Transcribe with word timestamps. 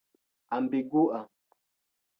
ambigua 0.55 1.19